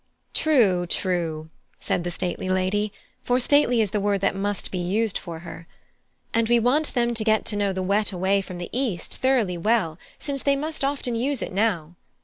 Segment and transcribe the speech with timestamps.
[0.33, 2.91] "True, true," said the stately lady,
[3.23, 5.67] for stately is the word that must be used for her;
[6.33, 9.59] "and we want them to get to know the wet way from the east thoroughly
[9.59, 11.93] well, since they must often use it now.